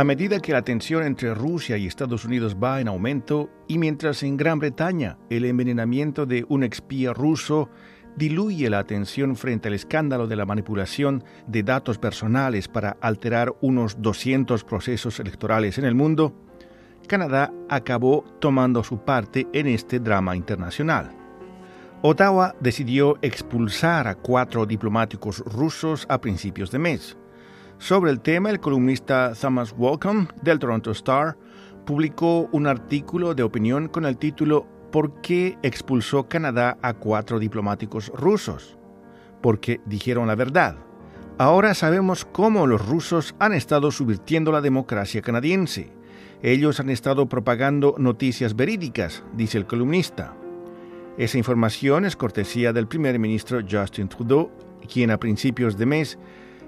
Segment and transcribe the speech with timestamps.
[0.00, 4.22] A medida que la tensión entre Rusia y Estados Unidos va en aumento, y mientras
[4.22, 7.68] en Gran Bretaña el envenenamiento de un espía ruso
[8.16, 14.00] diluye la atención frente al escándalo de la manipulación de datos personales para alterar unos
[14.00, 16.34] 200 procesos electorales en el mundo,
[17.06, 21.14] Canadá acabó tomando su parte en este drama internacional.
[22.00, 27.18] Ottawa decidió expulsar a cuatro diplomáticos rusos a principios de mes.
[27.80, 31.38] Sobre el tema, el columnista Thomas Walcom del Toronto Star
[31.86, 38.12] publicó un artículo de opinión con el título ¿Por qué expulsó Canadá a cuatro diplomáticos
[38.14, 38.76] rusos?
[39.40, 40.76] Porque dijeron la verdad.
[41.38, 45.90] Ahora sabemos cómo los rusos han estado subvirtiendo la democracia canadiense.
[46.42, 50.34] Ellos han estado propagando noticias verídicas, dice el columnista.
[51.16, 54.50] Esa información es cortesía del primer ministro Justin Trudeau,
[54.86, 56.18] quien a principios de mes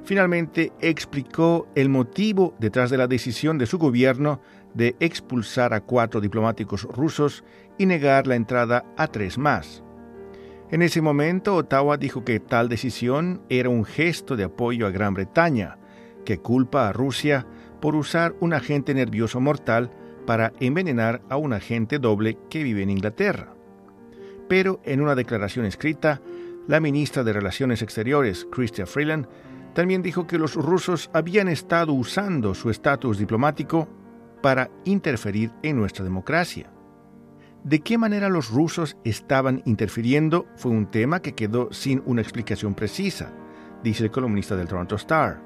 [0.05, 4.41] finalmente explicó el motivo detrás de la decisión de su gobierno
[4.75, 7.45] de expulsar a cuatro diplomáticos rusos
[7.79, 9.83] y negar la entrada a tres más.
[10.71, 15.13] En ese momento, Ottawa dijo que tal decisión era un gesto de apoyo a Gran
[15.13, 15.77] Bretaña,
[16.25, 17.47] que culpa a Rusia
[17.81, 19.91] por usar un agente nervioso mortal
[20.27, 23.55] para envenenar a un agente doble que vive en Inglaterra.
[24.49, 26.23] Pero en una declaración escrita,
[26.69, 29.27] la ministra de Relaciones Exteriores, Chrystia Freeland,
[29.75, 33.89] también dijo que los rusos habían estado usando su estatus diplomático
[34.43, 36.71] para interferir en nuestra democracia.
[37.65, 40.47] ¿De qué manera los rusos estaban interfiriendo?
[40.57, 43.33] Fue un tema que quedó sin una explicación precisa,
[43.85, 45.41] dice el columnista del Toronto Star.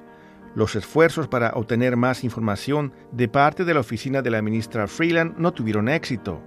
[0.54, 5.36] Los esfuerzos para obtener más información de parte de la oficina de la ministra Freeland
[5.36, 6.40] no tuvieron éxito.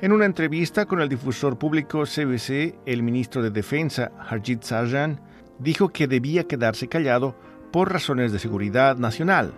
[0.00, 5.20] En una entrevista con el difusor público CBC, el ministro de Defensa, Harjit Sajjan,
[5.60, 7.36] dijo que debía quedarse callado
[7.70, 9.52] por razones de seguridad nacional.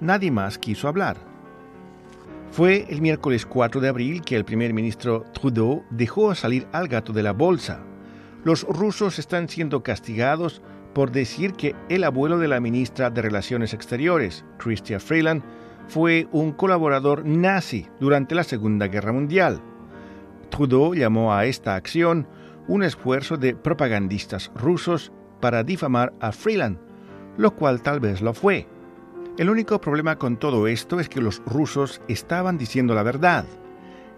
[0.00, 1.16] Nadie más quiso hablar.
[2.50, 7.12] Fue el miércoles 4 de abril que el primer ministro Trudeau dejó salir al gato
[7.12, 7.80] de la bolsa.
[8.44, 10.62] Los rusos están siendo castigados
[10.94, 15.42] por decir que el abuelo de la ministra de Relaciones Exteriores, Chrystia Freeland,
[15.88, 19.60] fue un colaborador nazi durante la Segunda Guerra Mundial.
[20.50, 22.28] Trudeau llamó a esta acción
[22.68, 26.78] un esfuerzo de propagandistas rusos para difamar a Freeland,
[27.36, 28.66] lo cual tal vez lo fue.
[29.36, 33.44] El único problema con todo esto es que los rusos estaban diciendo la verdad.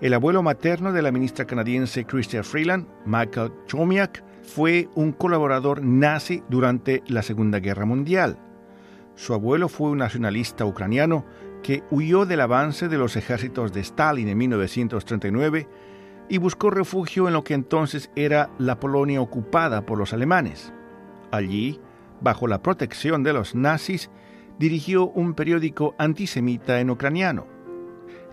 [0.02, 6.42] El abuelo materno de la ministra canadiense Chrystia Freeland, Michael Chomiak, fue un colaborador nazi
[6.50, 8.38] durante la Segunda Guerra Mundial.
[9.14, 11.24] Su abuelo fue un nacionalista ucraniano
[11.62, 15.66] que huyó del avance de los ejércitos de Stalin en 1939
[16.28, 20.72] y buscó refugio en lo que entonces era la Polonia ocupada por los alemanes.
[21.36, 21.78] Allí,
[22.20, 24.10] bajo la protección de los nazis,
[24.58, 27.46] dirigió un periódico antisemita en ucraniano.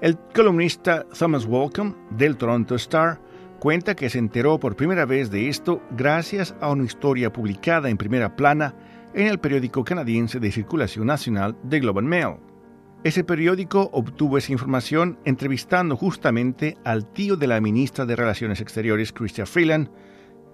[0.02, 3.22] El columnista Thomas Walcom del Toronto Star
[3.60, 7.98] cuenta que se enteró por primera vez de esto gracias a una historia publicada en
[7.98, 8.74] primera plana
[9.14, 12.36] en el periódico canadiense de circulación nacional The Globe and Mail.
[13.04, 19.12] Ese periódico obtuvo esa información entrevistando justamente al tío de la ministra de Relaciones Exteriores,
[19.12, 19.90] Chrystia Freeland,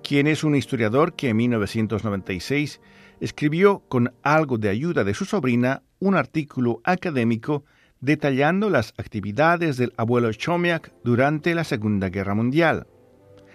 [0.09, 2.81] quien es un historiador que en 1996
[3.19, 7.63] escribió con algo de ayuda de su sobrina un artículo académico
[8.01, 12.87] detallando las actividades del abuelo Chomiak durante la Segunda Guerra Mundial.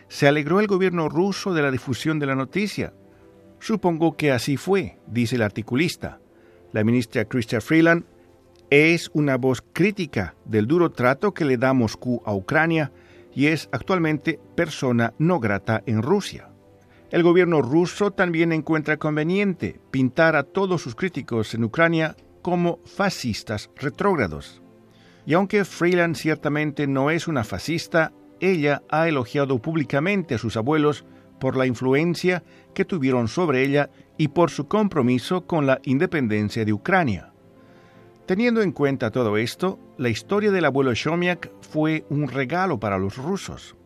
[0.06, 2.94] Se alegró el gobierno ruso de la difusión de la noticia.
[3.58, 6.20] Supongo que así fue, dice el articulista.
[6.72, 8.04] La ministra Chrystia Freeland
[8.70, 12.92] es una voz crítica del duro trato que le da Moscú a Ucrania
[13.34, 16.50] y es actualmente persona no grata en Rusia.
[17.10, 23.70] El gobierno ruso también encuentra conveniente pintar a todos sus críticos en Ucrania como fascistas
[23.76, 24.62] retrógrados.
[25.26, 31.04] Y aunque Freeland ciertamente no es una fascista, ella ha elogiado públicamente a sus abuelos
[31.40, 32.42] por la influencia
[32.74, 37.33] que tuvieron sobre ella y por su compromiso con la independencia de Ucrania.
[38.26, 43.18] Teniendo en cuenta todo esto, la historia del abuelo Shomiak fue un regalo para los
[43.18, 43.76] rusos.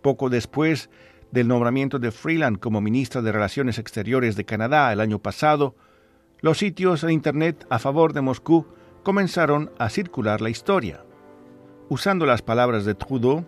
[0.00, 0.88] Poco después
[1.32, 5.74] del nombramiento de Freeland como ministra de Relaciones Exteriores de Canadá el año pasado,
[6.40, 8.66] los sitios de Internet a favor de Moscú
[9.02, 11.04] comenzaron a circular la historia.
[11.90, 13.44] Usando las palabras de Trudeau,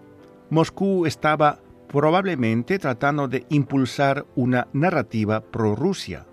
[0.50, 6.27] Moscú estaba probablemente tratando de impulsar una narrativa pro-Rusia.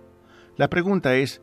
[0.58, 1.42] La pregunta es,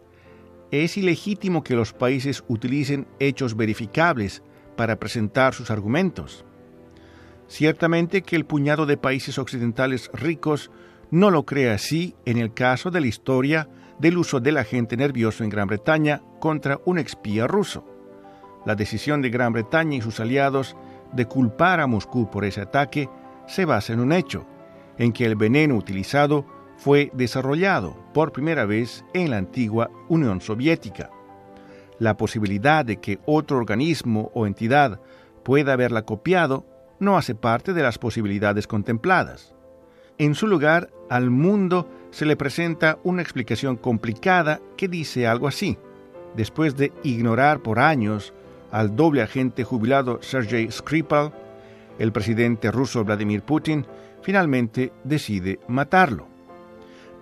[0.70, 4.42] es ilegítimo que los países utilicen hechos verificables
[4.76, 6.44] para presentar sus argumentos.
[7.48, 10.70] Ciertamente que el puñado de países occidentales ricos
[11.10, 13.68] no lo cree así en el caso de la historia
[13.98, 17.84] del uso del agente nervioso en Gran Bretaña contra un espía ruso.
[18.66, 20.76] la decisión de Gran Bretaña y sus aliados
[21.12, 23.08] de culpar a Moscú por ese ataque
[23.46, 24.46] se basa en un hecho,
[24.98, 26.44] en que el veneno utilizado
[26.80, 31.10] fue desarrollado por primera vez en la antigua Unión Soviética.
[31.98, 34.98] La posibilidad de que otro organismo o entidad
[35.44, 36.64] pueda haberla copiado
[36.98, 39.54] no hace parte de las posibilidades contempladas.
[40.16, 45.76] En su lugar, al mundo se le presenta una explicación complicada que dice algo así.
[46.34, 48.32] Después de ignorar por años
[48.70, 51.34] al doble agente jubilado Sergei Skripal,
[51.98, 53.86] el presidente ruso Vladimir Putin
[54.22, 56.39] finalmente decide matarlo.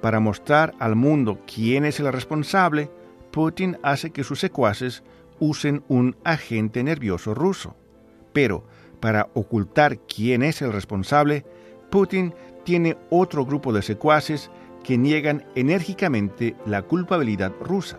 [0.00, 2.90] Para mostrar al mundo quién es el responsable,
[3.30, 5.02] Putin hace que sus secuaces
[5.40, 7.76] usen un agente nervioso ruso.
[8.32, 8.64] Pero,
[9.00, 11.44] para ocultar quién es el responsable,
[11.90, 12.34] Putin
[12.64, 14.50] tiene otro grupo de secuaces
[14.84, 17.98] que niegan enérgicamente la culpabilidad rusa.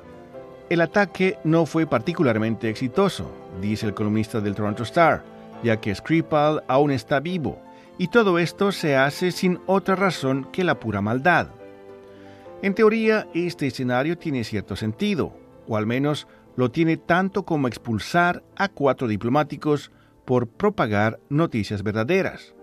[0.69, 5.23] El ataque no fue particularmente exitoso, dice el columnista del Toronto Star,
[5.63, 7.59] ya que Skripal aún está vivo,
[7.97, 11.49] y todo esto se hace sin otra razón que la pura maldad.
[12.61, 15.33] En teoría, este escenario tiene cierto sentido,
[15.67, 16.27] o al menos
[16.57, 19.91] lo tiene tanto como expulsar a cuatro diplomáticos
[20.25, 22.53] por propagar noticias verdaderas.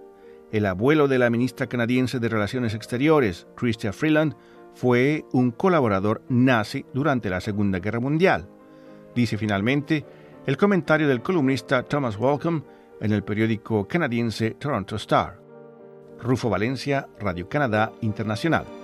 [0.52, 4.34] El abuelo de la ministra canadiense de Relaciones Exteriores, Chrystia Freeland,
[4.74, 8.50] fue un colaborador nazi durante la Segunda Guerra Mundial.
[9.14, 10.04] Dice finalmente
[10.44, 12.62] el comentario del columnista Thomas Walcom
[13.00, 15.40] en el periódico canadiense Toronto Star.
[16.20, 18.75] Rufo Valencia, Radio Canadá Internacional.